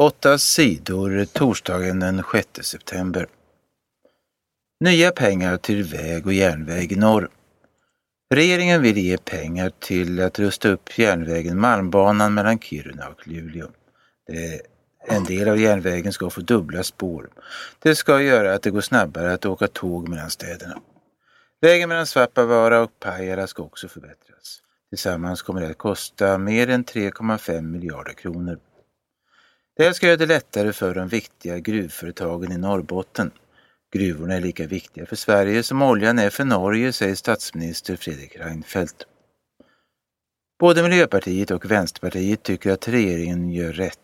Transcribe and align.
Åtta 0.00 0.38
sidor 0.38 1.24
torsdagen 1.24 2.00
den 2.00 2.22
6 2.32 2.48
september. 2.62 3.26
Nya 4.80 5.10
pengar 5.10 5.56
till 5.56 5.84
väg 5.84 6.26
och 6.26 6.32
järnväg 6.32 6.92
i 6.92 6.96
norr. 6.96 7.28
Regeringen 8.34 8.82
vill 8.82 8.98
ge 8.98 9.18
pengar 9.18 9.72
till 9.78 10.20
att 10.20 10.38
rusta 10.38 10.68
upp 10.68 10.98
järnvägen 10.98 11.60
Malmbanan 11.60 12.34
mellan 12.34 12.58
Kiruna 12.58 13.08
och 13.08 13.28
Luleå. 13.28 13.66
Det 14.26 14.60
en 15.08 15.24
del 15.24 15.48
av 15.48 15.60
järnvägen 15.60 16.12
ska 16.12 16.30
få 16.30 16.40
dubbla 16.40 16.82
spår. 16.82 17.28
Det 17.78 17.94
ska 17.94 18.22
göra 18.22 18.54
att 18.54 18.62
det 18.62 18.70
går 18.70 18.80
snabbare 18.80 19.32
att 19.32 19.46
åka 19.46 19.68
tåg 19.68 20.08
mellan 20.08 20.30
städerna. 20.30 20.80
Vägen 21.60 21.88
mellan 21.88 22.06
Svappavaara 22.06 22.80
och 22.80 22.90
Pajala 23.00 23.46
ska 23.46 23.62
också 23.62 23.88
förbättras. 23.88 24.62
Tillsammans 24.88 25.42
kommer 25.42 25.60
det 25.60 25.70
att 25.70 25.78
kosta 25.78 26.38
mer 26.38 26.68
än 26.70 26.84
3,5 26.84 27.62
miljarder 27.62 28.12
kronor. 28.12 28.58
Det 29.78 29.84
här 29.84 29.92
ska 29.92 30.06
göra 30.06 30.16
det 30.16 30.26
lättare 30.26 30.72
för 30.72 30.94
de 30.94 31.08
viktiga 31.08 31.58
gruvföretagen 31.58 32.52
i 32.52 32.58
Norrbotten. 32.58 33.30
Gruvorna 33.92 34.34
är 34.34 34.40
lika 34.40 34.66
viktiga 34.66 35.06
för 35.06 35.16
Sverige 35.16 35.62
som 35.62 35.82
oljan 35.82 36.18
är 36.18 36.30
för 36.30 36.44
Norge, 36.44 36.92
säger 36.92 37.14
statsminister 37.14 37.96
Fredrik 37.96 38.36
Reinfeldt. 38.36 39.06
Både 40.60 40.82
Miljöpartiet 40.82 41.50
och 41.50 41.70
Vänsterpartiet 41.70 42.42
tycker 42.42 42.72
att 42.72 42.88
regeringen 42.88 43.50
gör 43.50 43.72
rätt. 43.72 43.98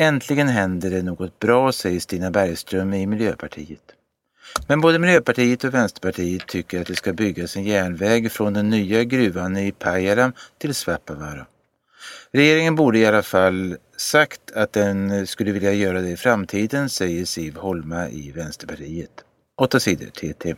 Äntligen 0.00 0.48
händer 0.48 0.90
det 0.90 1.02
något 1.02 1.38
bra, 1.38 1.72
säger 1.72 2.00
Stina 2.00 2.30
Bergström 2.30 2.94
i 2.94 3.06
Miljöpartiet. 3.06 3.92
Men 4.66 4.80
både 4.80 4.98
Miljöpartiet 4.98 5.64
och 5.64 5.74
Vänsterpartiet 5.74 6.46
tycker 6.46 6.80
att 6.80 6.86
det 6.86 6.96
ska 6.96 7.12
byggas 7.12 7.56
en 7.56 7.64
järnväg 7.64 8.32
från 8.32 8.54
den 8.54 8.70
nya 8.70 9.04
gruvan 9.04 9.56
i 9.56 9.72
Pajala 9.72 10.32
till 10.58 10.74
Svappavaara. 10.74 11.46
Regeringen 12.32 12.76
borde 12.76 12.98
i 12.98 13.06
alla 13.06 13.22
fall 13.22 13.76
sagt 14.00 14.50
att 14.52 14.72
den 14.72 15.26
skulle 15.26 15.52
vilja 15.52 15.72
göra 15.72 16.00
det 16.00 16.10
i 16.10 16.16
framtiden, 16.16 16.88
säger 16.88 17.24
Siv 17.24 17.56
Holma 17.56 18.08
i 18.08 18.30
Vänsterpartiet. 18.30 19.24
Åtta 19.56 19.80
sidor 19.80 20.06
TT. 20.06 20.54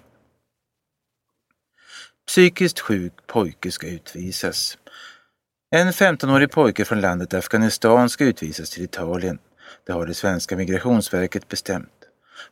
Psykiskt 2.26 2.80
sjuk 2.80 3.12
pojke 3.26 3.70
ska 3.70 3.86
utvisas. 3.86 4.78
En 5.70 5.92
15-årig 5.92 6.50
pojke 6.50 6.84
från 6.84 7.00
landet 7.00 7.34
Afghanistan 7.34 8.10
ska 8.10 8.24
utvisas 8.24 8.70
till 8.70 8.84
Italien. 8.84 9.38
Det 9.86 9.92
har 9.92 10.06
det 10.06 10.14
svenska 10.14 10.56
migrationsverket 10.56 11.48
bestämt. 11.48 12.08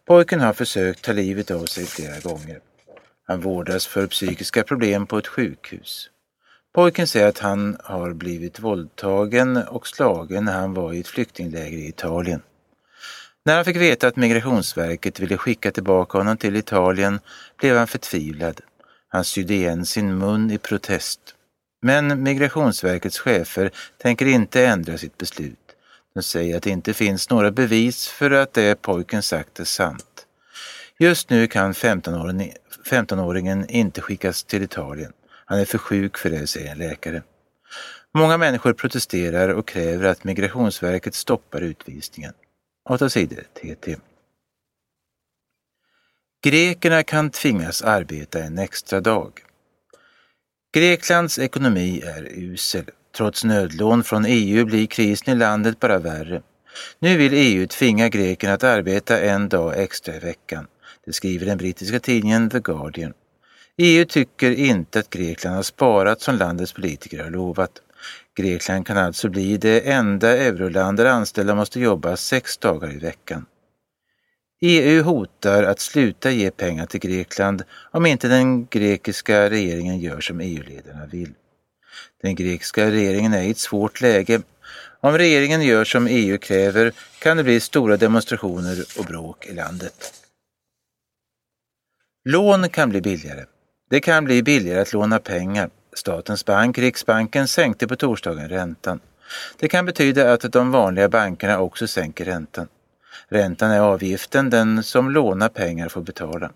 Pojken 0.06 0.41
har 0.41 0.52
försökt 0.52 1.04
ta 1.04 1.12
livet 1.12 1.50
av 1.50 1.66
sig 1.66 1.86
flera 1.86 2.20
gånger. 2.20 2.60
Han 3.27 3.41
vårdas 3.41 3.86
för 3.86 4.06
psykiska 4.06 4.62
problem 4.62 5.06
på 5.06 5.19
ett 5.19 5.27
sjukhus. 5.27 6.10
Pojken 6.72 7.06
säger 7.06 7.28
att 7.28 7.38
han 7.38 7.76
har 7.84 8.12
blivit 8.12 8.60
våldtagen 8.60 9.56
och 9.56 9.86
slagen 9.86 10.44
när 10.44 10.52
han 10.52 10.74
var 10.74 10.92
i 10.92 11.00
ett 11.00 11.08
flyktingläger 11.08 11.78
i 11.78 11.88
Italien. 11.88 12.42
När 13.44 13.56
han 13.56 13.64
fick 13.64 13.76
veta 13.76 14.06
att 14.08 14.16
Migrationsverket 14.16 15.20
ville 15.20 15.36
skicka 15.36 15.70
tillbaka 15.70 16.18
honom 16.18 16.36
till 16.36 16.56
Italien 16.56 17.20
blev 17.56 17.76
han 17.76 17.86
förtvivlad. 17.86 18.60
Han 19.08 19.24
sydde 19.24 19.54
igen 19.54 19.86
sin 19.86 20.18
mun 20.18 20.50
i 20.50 20.58
protest. 20.58 21.20
Men 21.82 22.22
Migrationsverkets 22.22 23.18
chefer 23.18 23.70
tänker 23.98 24.26
inte 24.26 24.66
ändra 24.66 24.98
sitt 24.98 25.18
beslut. 25.18 25.58
De 26.14 26.22
säger 26.22 26.56
att 26.56 26.62
det 26.62 26.70
inte 26.70 26.94
finns 26.94 27.30
några 27.30 27.50
bevis 27.50 28.08
för 28.08 28.30
att 28.30 28.52
det 28.52 28.82
pojken 28.82 29.22
sagt 29.22 29.60
är 29.60 29.64
sant. 29.64 30.26
Just 30.98 31.30
nu 31.30 31.46
kan 31.46 31.72
15-åringen 31.72 33.66
inte 33.68 34.00
skickas 34.00 34.44
till 34.44 34.62
Italien. 34.62 35.12
Han 35.51 35.59
är 35.59 35.65
för 35.65 35.79
sjuk 35.79 36.19
för 36.19 36.31
det, 36.31 36.47
säger 36.47 36.73
en 36.73 36.79
läkare. 36.79 37.23
Många 38.15 38.39
människor 38.39 38.73
protesterar 38.73 39.48
och 39.48 39.69
kräver 39.69 40.05
att 40.09 40.25
Migrationsverket 40.25 41.15
stoppar 41.15 41.61
utvisningen. 41.61 42.33
Åtta 42.89 43.09
sidor 43.09 43.43
TT. 43.55 43.97
Grekerna 46.45 47.03
kan 47.03 47.31
tvingas 47.31 47.83
arbeta 47.83 48.43
en 48.43 48.59
extra 48.59 49.01
dag. 49.01 49.33
Greklands 50.75 51.39
ekonomi 51.39 52.00
är 52.00 52.28
usel. 52.33 52.84
Trots 53.16 53.44
nödlån 53.44 54.05
från 54.05 54.25
EU 54.28 54.65
blir 54.65 54.87
krisen 54.87 55.34
i 55.34 55.37
landet 55.37 55.81
bara 55.81 55.99
värre. 55.99 56.43
Nu 56.99 57.16
vill 57.16 57.33
EU 57.34 57.66
tvinga 57.66 58.09
grekerna 58.09 58.55
att 58.55 58.65
arbeta 58.65 59.21
en 59.21 59.49
dag 59.49 59.83
extra 59.83 60.16
i 60.16 60.19
veckan. 60.19 60.66
Det 61.05 61.12
skriver 61.12 61.47
den 61.47 61.59
brittiska 61.59 62.00
tidningen 62.00 62.50
The 62.50 62.60
Guardian. 62.60 63.12
EU 63.82 64.04
tycker 64.04 64.50
inte 64.50 64.98
att 64.98 65.10
Grekland 65.10 65.56
har 65.56 65.62
sparat 65.62 66.20
som 66.20 66.36
landets 66.36 66.72
politiker 66.72 67.22
har 67.22 67.30
lovat. 67.30 67.70
Grekland 68.36 68.86
kan 68.86 68.96
alltså 68.96 69.28
bli 69.28 69.56
det 69.56 69.80
enda 69.80 70.36
euroland 70.36 70.96
där 70.96 71.06
anställda 71.06 71.54
måste 71.54 71.80
jobba 71.80 72.16
sex 72.16 72.58
dagar 72.58 72.92
i 72.92 72.98
veckan. 72.98 73.46
EU 74.60 75.02
hotar 75.02 75.62
att 75.62 75.80
sluta 75.80 76.30
ge 76.30 76.50
pengar 76.50 76.86
till 76.86 77.00
Grekland 77.00 77.62
om 77.91 78.06
inte 78.06 78.28
den 78.28 78.66
grekiska 78.66 79.50
regeringen 79.50 79.98
gör 79.98 80.20
som 80.20 80.41
EU-ledarna 80.41 81.06
vill. 81.06 81.34
Den 82.22 82.34
grekiska 82.34 82.91
regeringen 82.91 83.34
är 83.34 83.42
i 83.42 83.50
ett 83.50 83.58
svårt 83.58 84.00
läge. 84.00 84.42
Om 85.00 85.18
regeringen 85.18 85.62
gör 85.62 85.84
som 85.84 86.06
EU 86.06 86.38
kräver 86.38 86.92
kan 87.18 87.36
det 87.36 87.44
bli 87.44 87.60
stora 87.60 87.97
demonstrationer 87.97 88.84
och 88.98 89.04
bråk 89.04 89.47
i 89.47 89.54
landet. 89.54 90.14
Lån 92.24 92.68
kan 92.68 92.91
bli 92.91 93.00
billigare. 93.00 93.44
Det 93.91 94.01
kan 94.01 94.25
bli 94.25 94.43
billigare 94.43 94.81
att 94.81 94.93
låna 94.93 95.19
pengar. 95.19 95.71
Statens 95.93 96.45
bank, 96.45 96.78
Riksbanken, 96.78 97.49
sänkte 97.49 97.89
på 97.89 97.97
torsdagen 97.97 98.49
räntan. 98.49 99.01
Det 99.59 99.69
kan 99.69 99.87
betyda 99.87 100.33
att 100.33 100.53
de 100.53 100.71
vanliga 100.71 101.09
bankerna 101.09 101.61
också 101.61 101.87
sänker 101.87 102.25
räntan. 102.25 102.69
Räntan 103.28 103.71
är 103.71 103.81
avgiften 103.81 104.51
den 104.51 104.83
som 104.83 105.11
lånar 105.11 105.49
pengar 105.49 105.89
får 105.89 106.01
betala. 106.01 106.51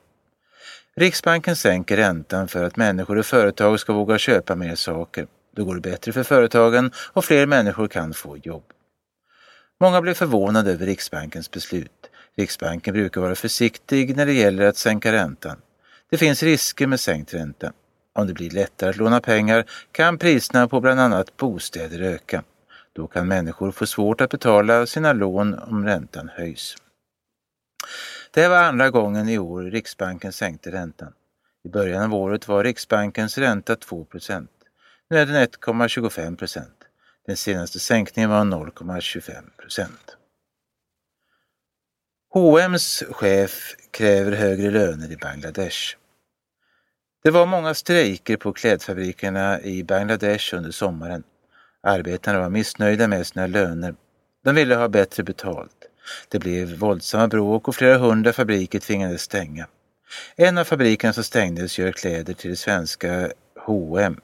Riksbanken 0.97 1.57
sänker 1.57 1.97
räntan 1.97 2.49
för 2.49 2.65
att 2.65 2.77
människor 2.77 3.19
och 3.19 3.27
företag 3.27 3.81
ska 3.81 3.93
våga 3.93 4.19
köpa 4.19 4.55
mer 4.55 4.75
saker. 4.75 5.27
Då 5.57 5.65
går 5.65 5.75
det 5.75 5.81
bättre 5.81 6.13
för 6.13 6.23
företagen 6.23 6.91
och 6.97 7.25
fler 7.25 7.47
människor 7.47 7.89
kan 7.89 8.15
få 8.15 8.37
jobb. 8.37 8.65
Många 9.81 10.01
blev 10.01 10.15
förvånade 10.15 10.73
över 10.73 10.87
Riksbankens 10.87 11.51
beslut. 11.51 12.11
Riksbanken 12.37 12.95
brukar 12.95 13.21
vara 13.21 13.35
försiktig 13.35 14.17
när 14.17 14.27
det 14.27 14.33
gäller 14.33 14.65
att 14.65 14.77
sänka 14.77 15.13
räntan. 15.13 15.57
Det 16.11 16.19
finns 16.19 16.43
risker 16.43 16.87
med 16.87 17.01
sänkt 17.01 17.35
ränta. 17.35 17.73
Om 18.13 18.27
det 18.27 18.35
blir 18.35 18.51
lättare 18.51 18.91
att 18.91 18.97
låna 18.97 19.21
pengar 19.21 19.65
kan 19.93 20.19
priserna 20.19 20.69
på 20.69 20.81
bland 20.81 21.01
annat 21.01 21.37
bostäder 21.37 22.01
öka. 22.01 22.45
Då 22.93 23.07
kan 23.07 23.29
människor 23.29 23.71
få 23.73 23.87
svårt 23.87 24.21
att 24.21 24.31
betala 24.31 24.87
sina 24.87 25.13
lån 25.13 25.55
om 25.55 25.85
räntan 25.85 26.29
höjs. 26.29 26.77
Det 28.31 28.49
var 28.49 28.63
andra 28.63 28.91
gången 28.91 29.29
i 29.29 29.39
år 29.39 29.63
Riksbanken 29.63 30.33
sänkte 30.33 30.73
räntan. 30.73 31.13
I 31.65 31.69
början 31.69 32.03
av 32.03 32.15
året 32.15 32.49
var 32.49 32.65
Riksbankens 32.65 33.39
ränta 33.39 33.75
2% 33.75 34.49
Nu 35.11 35.19
är 35.19 35.27
den 35.27 35.47
1,25% 35.47 36.63
Den 37.27 37.37
senaste 37.37 37.79
sänkningen 37.79 38.31
var 38.31 38.45
0,25 38.45 39.45
H&M's 42.35 43.03
chef 43.13 43.77
kräver 43.91 44.33
högre 44.33 44.71
löner 44.71 45.13
i 45.13 45.17
Bangladesh. 45.17 45.97
Det 47.23 47.31
var 47.31 47.47
många 47.47 47.75
strejker 47.75 48.37
på 48.37 48.53
klädfabrikerna 48.53 49.61
i 49.61 49.85
Bangladesh 49.85 50.55
under 50.55 50.71
sommaren. 50.71 51.23
Arbetarna 51.83 52.39
var 52.41 52.49
missnöjda 52.49 53.09
med 53.09 53.27
sina 53.27 53.47
löner. 53.47 53.95
De 54.45 54.55
ville 54.55 54.75
ha 54.75 54.89
bättre 54.89 55.23
betalt. 55.23 55.77
Det 56.29 56.39
blev 56.39 56.77
våldsamma 56.77 57.29
bråk 57.29 57.69
och 57.69 57.77
flera 57.77 57.99
hundra 57.99 58.33
fabriker 58.33 58.79
tvingades 58.79 59.23
stänga. 59.23 59.67
En 60.37 60.59
av 60.59 60.65
fabrikerna 60.65 61.13
som 61.13 61.25
stängdes 61.25 61.79
gör 61.79 61.93
kläder 61.93 62.35
till 62.35 62.51
det 62.51 62.57
svenska 62.57 63.33
H&M. 63.67 64.21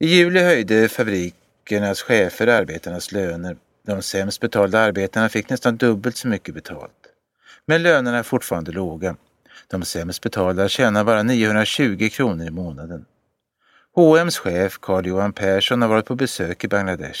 I 0.00 0.06
juli 0.06 0.40
höjde 0.40 0.88
fabrikernas 0.88 2.02
chefer 2.02 2.46
arbetarnas 2.46 3.12
löner. 3.12 3.56
De 3.88 4.02
sämst 4.02 4.40
betalda 4.40 4.78
arbetarna 4.78 5.28
fick 5.28 5.50
nästan 5.50 5.76
dubbelt 5.76 6.16
så 6.16 6.28
mycket 6.28 6.54
betalt. 6.54 7.06
Men 7.66 7.82
lönerna 7.82 8.18
är 8.18 8.22
fortfarande 8.22 8.72
låga. 8.72 9.16
De 9.68 9.82
sämst 9.82 10.22
betalda 10.22 10.68
tjänar 10.68 11.04
bara 11.04 11.22
920 11.22 12.08
kronor 12.12 12.46
i 12.46 12.50
månaden. 12.50 13.06
H&M's 13.94 14.38
chef 14.38 14.78
Carl-Johan 14.78 15.32
Persson 15.32 15.82
har 15.82 15.88
varit 15.88 16.06
på 16.06 16.14
besök 16.14 16.64
i 16.64 16.68
Bangladesh. 16.68 17.20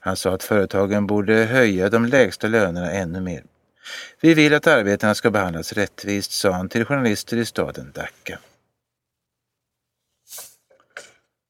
Han 0.00 0.16
sa 0.16 0.34
att 0.34 0.42
företagen 0.42 1.06
borde 1.06 1.34
höja 1.34 1.88
de 1.88 2.06
lägsta 2.06 2.48
lönerna 2.48 2.92
ännu 2.92 3.20
mer. 3.20 3.44
Vi 4.20 4.34
vill 4.34 4.54
att 4.54 4.66
arbetarna 4.66 5.14
ska 5.14 5.30
behandlas 5.30 5.72
rättvist, 5.72 6.32
sa 6.32 6.52
han 6.52 6.68
till 6.68 6.84
journalister 6.84 7.36
i 7.36 7.44
staden 7.44 7.92
Dhaka. 7.94 8.38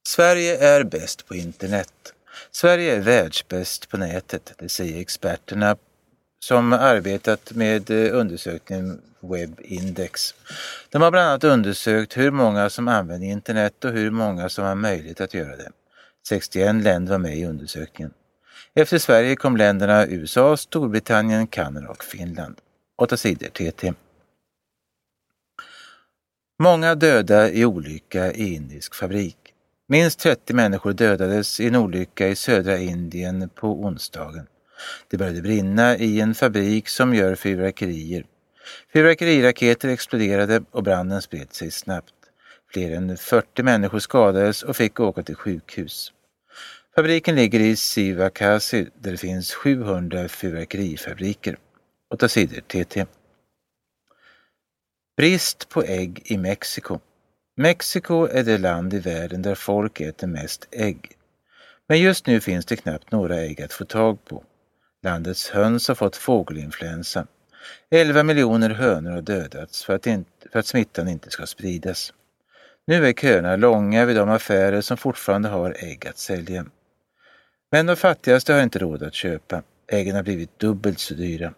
Sverige 0.07 0.57
är 0.57 0.83
bäst 0.83 1.27
på 1.27 1.35
internet. 1.35 2.13
Sverige 2.55 2.95
är 2.95 3.01
världsbäst 3.01 3.89
på 3.89 3.97
nätet, 3.97 4.53
det 4.57 4.69
säger 4.69 5.01
experterna 5.01 5.75
som 6.39 6.73
arbetat 6.73 7.51
med 7.51 7.89
eh, 7.89 8.19
undersökningen 8.19 9.01
Webindex. 9.19 10.35
De 10.89 11.01
har 11.01 11.11
bland 11.11 11.27
annat 11.27 11.43
undersökt 11.43 12.17
hur 12.17 12.31
många 12.31 12.69
som 12.69 12.87
använder 12.87 13.27
internet 13.27 13.85
och 13.85 13.91
hur 13.91 14.11
många 14.11 14.49
som 14.49 14.65
har 14.65 14.75
möjlighet 14.75 15.21
att 15.21 15.33
göra 15.33 15.55
det. 15.55 15.71
61 16.27 16.83
länder 16.83 17.11
var 17.11 17.19
med 17.19 17.37
i 17.37 17.45
undersökningen. 17.45 18.13
Efter 18.73 18.97
Sverige 18.97 19.35
kom 19.35 19.57
länderna 19.57 20.07
USA, 20.07 20.57
Storbritannien, 20.57 21.47
Kanada 21.47 21.89
och 21.89 22.03
Finland. 22.03 22.55
8 22.97 23.17
sidor 23.17 23.47
TT. 23.47 23.93
Många 26.59 26.95
döda 26.95 27.49
i 27.49 27.65
olycka 27.65 28.33
i 28.33 28.53
indisk 28.53 28.95
fabrik. 28.95 29.52
Minst 29.87 30.19
30 30.19 30.53
människor 30.53 30.93
dödades 30.93 31.59
i 31.59 31.67
en 31.67 31.75
olycka 31.75 32.27
i 32.27 32.35
södra 32.35 32.77
Indien 32.77 33.49
på 33.49 33.67
onsdagen. 33.67 34.47
Det 35.09 35.17
började 35.17 35.41
brinna 35.41 35.97
i 35.97 36.19
en 36.19 36.35
fabrik 36.35 36.87
som 36.87 37.13
gör 37.13 37.35
fyrverkerier. 37.35 38.25
Fyrverkeriraketer 38.93 39.89
exploderade 39.89 40.63
och 40.71 40.83
branden 40.83 41.21
spred 41.21 41.53
sig 41.53 41.71
snabbt. 41.71 42.13
Fler 42.73 42.91
än 42.91 43.17
40 43.17 43.63
människor 43.63 43.99
skadades 43.99 44.63
och 44.63 44.75
fick 44.75 44.99
åka 44.99 45.23
till 45.23 45.35
sjukhus. 45.35 46.13
Fabriken 46.95 47.35
ligger 47.35 47.59
i 47.59 47.75
Sivakasi 47.75 48.87
där 48.99 49.11
det 49.11 49.17
finns 49.17 49.53
700 49.53 50.27
fyrverkerifabriker. 50.27 51.57
8 52.13 52.29
sidor 52.29 52.61
TT. 52.61 53.05
Brist 55.17 55.69
på 55.69 55.83
ägg 55.83 56.21
i 56.25 56.37
Mexiko. 56.37 56.99
Mexiko 57.55 58.27
är 58.27 58.43
det 58.43 58.57
land 58.57 58.93
i 58.93 58.99
världen 58.99 59.41
där 59.41 59.55
folk 59.55 60.01
äter 60.01 60.27
mest 60.27 60.67
ägg. 60.71 61.11
Men 61.87 61.99
just 61.99 62.27
nu 62.27 62.41
finns 62.41 62.65
det 62.65 62.75
knappt 62.75 63.11
några 63.11 63.35
ägg 63.35 63.61
att 63.61 63.73
få 63.73 63.85
tag 63.85 64.25
på. 64.25 64.43
Landets 65.03 65.49
höns 65.49 65.87
har 65.87 65.95
fått 65.95 66.15
fågelinfluensa. 66.15 67.27
11 67.89 68.23
miljoner 68.23 68.69
hönor 68.69 69.11
har 69.11 69.21
dödats 69.21 69.83
för 69.83 69.95
att, 69.95 70.07
inte, 70.07 70.49
för 70.51 70.59
att 70.59 70.65
smittan 70.65 71.07
inte 71.07 71.29
ska 71.29 71.45
spridas. 71.45 72.13
Nu 72.87 73.07
är 73.07 73.13
köerna 73.13 73.55
långa 73.55 74.05
vid 74.05 74.15
de 74.15 74.29
affärer 74.29 74.81
som 74.81 74.97
fortfarande 74.97 75.49
har 75.49 75.75
ägg 75.79 76.07
att 76.07 76.17
sälja. 76.17 76.65
Men 77.71 77.85
de 77.85 77.95
fattigaste 77.95 78.53
har 78.53 78.63
inte 78.63 78.79
råd 78.79 79.03
att 79.03 79.13
köpa. 79.13 79.63
Äggen 79.87 80.15
har 80.15 80.23
blivit 80.23 80.59
dubbelt 80.59 80.99
så 80.99 81.13
dyra. 81.13 81.53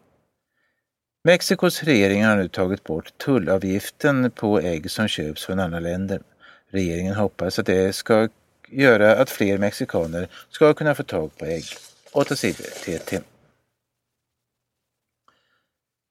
Mexikos 1.26 1.84
regering 1.84 2.24
har 2.24 2.36
nu 2.36 2.48
tagit 2.48 2.84
bort 2.84 3.18
tullavgiften 3.18 4.32
på 4.32 4.60
ägg 4.60 4.92
som 4.92 5.08
köps 5.08 5.46
från 5.46 5.60
andra 5.60 5.80
länder. 5.80 6.22
Regeringen 6.70 7.16
hoppas 7.16 7.60
att 7.60 7.66
det 7.66 7.96
ska 7.96 8.30
göra 8.70 9.16
att 9.16 9.30
fler 9.30 9.58
mexikaner 9.58 10.28
ska 10.50 10.74
kunna 10.74 10.96
få 10.96 11.04
tag 11.04 11.38
på 11.38 11.46
ägg. 11.46 11.64
8 12.12 12.36
sidor 12.36 12.66
TT. 12.66 13.20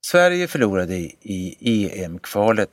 Sverige 0.06 0.48
förlorade 0.48 0.94
i 1.20 1.90
EM-kvalet. 2.04 2.70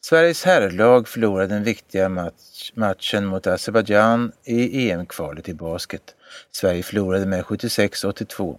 Sveriges 0.00 0.44
herrlag 0.44 1.08
förlorade 1.08 1.54
den 1.54 1.64
viktiga 1.64 2.08
match, 2.08 2.72
matchen 2.74 3.26
mot 3.26 3.46
Azerbajdzjan 3.46 4.32
i 4.44 4.90
EM-kvalet 4.90 5.48
i 5.48 5.54
basket. 5.54 6.14
Sverige 6.50 6.82
förlorade 6.82 7.26
med 7.26 7.44
76-82. 7.44 8.58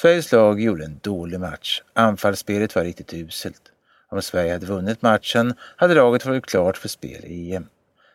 Sveriges 0.00 0.32
lag 0.32 0.60
gjorde 0.60 0.84
en 0.84 1.00
dålig 1.02 1.40
match. 1.40 1.82
Anfallsspelet 1.92 2.74
var 2.74 2.84
riktigt 2.84 3.14
uselt. 3.14 3.62
Om 4.08 4.22
Sverige 4.22 4.52
hade 4.52 4.66
vunnit 4.66 5.02
matchen 5.02 5.54
hade 5.76 5.94
laget 5.94 6.26
varit 6.26 6.46
klart 6.46 6.76
för 6.76 6.88
spel 6.88 7.24
i 7.24 7.54
EM. 7.54 7.66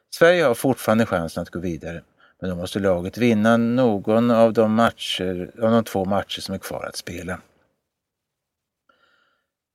Sverige 0.09 0.44
har 0.44 0.53
fortfarande 0.53 1.06
chansen 1.06 1.44
att 1.44 1.50
gå 1.50 1.59
vidare, 1.59 2.01
men 2.41 2.50
då 2.50 2.56
måste 2.56 2.80
laget 2.80 3.18
vinna 3.18 3.57
någon 3.57 4.31
av 4.31 4.53
de, 4.53 4.74
matcher, 4.74 5.51
av 5.62 5.71
de 5.71 5.83
två 5.83 6.06
matcher 6.06 6.41
som 6.41 6.56
är 6.56 6.59
kvar 6.59 6.85
att 6.85 6.95
spela. 6.95 7.39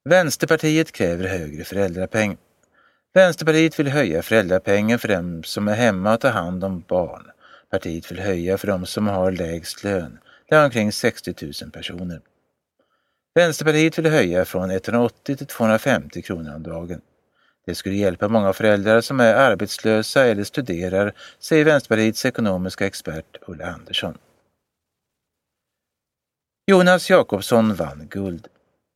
Vänsterpartiet 0.09 0.91
kräver 0.91 1.27
högre 1.27 1.63
föräldrapeng. 1.63 2.37
Vänsterpartiet 3.13 3.79
vill 3.79 3.87
höja 3.87 4.21
föräldrapengen 4.21 4.99
för 4.99 5.07
dem 5.07 5.43
som 5.43 5.67
är 5.67 5.75
hemma 5.75 6.13
och 6.13 6.21
tar 6.21 6.31
hand 6.31 6.63
om 6.63 6.83
barn. 6.87 7.31
Partiet 7.71 8.11
vill 8.11 8.19
höja 8.19 8.57
för 8.57 8.67
dem 8.67 8.85
som 8.85 9.07
har 9.07 9.31
lägst 9.31 9.83
lön. 9.83 10.19
Det 10.49 10.55
är 10.55 10.65
omkring 10.65 10.91
60 10.91 11.35
000 11.61 11.71
personer. 11.71 12.21
Vänsterpartiet 13.35 13.97
vill 13.97 14.11
höja 14.11 14.45
från 14.45 14.71
180 14.71 15.35
till 15.35 15.47
250 15.47 16.21
kronor 16.21 16.55
om 16.55 16.63
dagen. 16.63 17.01
Det 17.65 17.75
skulle 17.75 17.95
hjälpa 17.95 18.27
många 18.27 18.53
föräldrar 18.53 19.01
som 19.01 19.19
är 19.19 19.33
arbetslösa 19.33 20.25
eller 20.25 20.43
studerar, 20.43 21.13
säger 21.39 21.65
Vänsterpartiets 21.65 22.25
ekonomiska 22.25 22.85
expert 22.87 23.37
Ulla 23.47 23.65
Andersson. 23.65 24.17
Jonas 26.67 27.09
Jakobsson 27.09 27.75
vann 27.75 28.07
guld. 28.09 28.47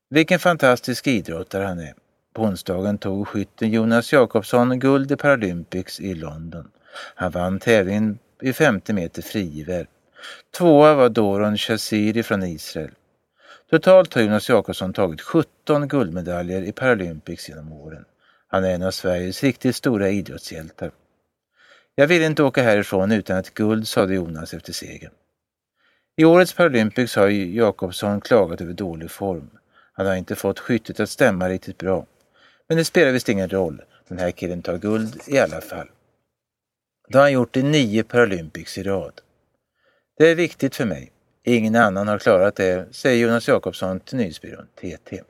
Vilken 0.10 0.40
fantastisk 0.40 1.08
idrottare 1.08 1.64
han 1.64 1.80
är. 1.80 1.94
På 2.34 2.42
onsdagen 2.42 2.98
tog 2.98 3.28
skytten 3.28 3.72
Jonas 3.72 4.14
Jakobsson 4.14 4.80
guld 4.80 5.12
i 5.12 5.16
Paralympics 5.16 6.00
i 6.00 6.16
London. 6.16 6.72
Han 7.16 7.32
vann 7.32 7.60
tävlingen 7.60 8.20
i 8.42 8.54
50 8.54 8.94
meter 8.94 9.22
frigivare. 9.22 9.88
Tvåa 10.58 10.94
var 10.94 11.10
Doron 11.10 11.58
Shaziri 11.58 12.24
från 12.24 12.44
Israel. 12.44 12.92
Totalt 13.70 14.14
har 14.14 14.22
Jonas 14.22 14.50
Jakobsson 14.50 14.94
tagit 14.94 15.22
17 15.22 15.88
guldmedaljer 15.88 16.62
i 16.62 16.72
Paralympics 16.72 17.50
genom 17.50 17.74
åren. 17.74 18.06
Han 18.48 18.64
är 18.64 18.76
en 18.76 18.84
av 18.84 18.92
Sveriges 18.92 19.44
riktigt 19.44 19.76
stora 19.76 20.10
idrottshjältar. 20.10 20.92
Jag 21.96 22.08
vill 22.08 22.22
inte 22.22 22.44
åka 22.44 22.64
härifrån 22.64 23.12
utan 23.12 23.38
ett 23.38 23.54
guld, 23.54 23.88
sade 23.88 24.14
Jonas 24.14 24.54
efter 24.54 24.74
segern. 24.74 25.12
I 26.16 26.26
årets 26.26 26.54
Paralympics 26.54 27.16
har 27.16 27.28
Jakobsson 27.28 28.22
klagat 28.22 28.62
över 28.62 28.74
dålig 28.74 29.12
form. 29.12 29.50
Han 29.94 30.06
har 30.06 30.16
inte 30.16 30.36
fått 30.36 30.60
skyttet 30.60 31.00
att 31.00 31.10
stämma 31.10 31.50
riktigt 31.50 31.78
bra. 31.78 32.06
Men 32.68 32.78
det 32.78 32.86
spelar 32.86 33.12
visst 33.12 33.30
ingen 33.30 33.50
roll. 33.50 33.82
Den 34.08 34.20
här 34.20 34.32
killen 34.32 34.62
tar 34.62 34.78
guld 34.78 35.22
i 35.28 35.40
alla 35.40 35.62
fall. 35.62 35.88
Det 37.08 37.18
har 37.18 37.24
han 37.24 37.32
gjort 37.32 37.58
i 37.58 37.64
nio 37.64 38.04
Paralympics 38.04 38.78
i 38.78 38.84
rad. 38.84 39.22
Det 40.18 40.28
är 40.28 40.36
viktigt 40.36 40.76
för 40.76 40.86
mig. 40.86 41.12
Ingen 41.44 41.76
annan 41.76 42.08
har 42.08 42.20
klarat 42.20 42.56
det, 42.56 42.96
säger 42.96 43.28
Jonas 43.28 43.48
Jakobsson 43.48 44.00
till 44.00 44.18
Nyhetsbyrån 44.18 44.66
TT. 44.76 45.22